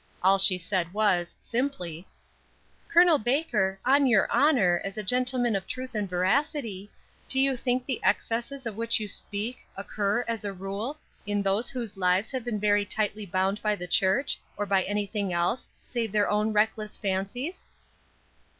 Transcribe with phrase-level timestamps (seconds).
[0.23, 2.07] All she said was, simply:
[2.91, 3.19] "Col.
[3.19, 6.89] Baker, on your honor, as a gentleman of truth and veracity,
[7.29, 11.69] do you think the excesses of which you speak, occur, as a rule, in those
[11.69, 16.11] whose lives have been very tightly bound by the church, or by anything else, save
[16.11, 17.63] their own reckless fancies?"